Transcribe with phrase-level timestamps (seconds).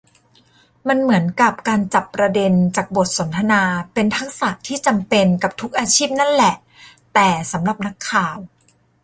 [0.87, 3.61] มันเหมือนกับ การจับประเด็นจากบทสนทนา
[3.93, 6.55] เป็นทักษะที่จำเป็นกับทุกอาชีพนั่นแหละ
[7.13, 8.37] แต่สำหรับนักข่าว